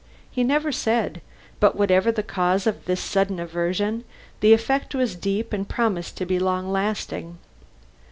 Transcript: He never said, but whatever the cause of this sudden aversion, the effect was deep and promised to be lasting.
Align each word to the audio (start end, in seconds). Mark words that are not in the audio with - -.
He 0.31 0.43
never 0.43 0.71
said, 0.71 1.21
but 1.59 1.75
whatever 1.75 2.11
the 2.11 2.23
cause 2.23 2.65
of 2.65 2.85
this 2.85 2.99
sudden 2.99 3.39
aversion, 3.39 4.03
the 4.39 4.51
effect 4.51 4.95
was 4.95 5.15
deep 5.15 5.53
and 5.53 5.69
promised 5.69 6.17
to 6.17 6.25
be 6.25 6.39
lasting. 6.39 7.37